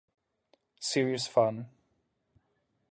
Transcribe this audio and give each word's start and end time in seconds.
Serious 0.79 1.27
Fun 1.29 1.69